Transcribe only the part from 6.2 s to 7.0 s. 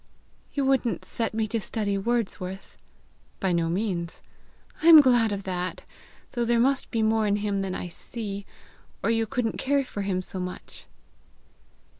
though there must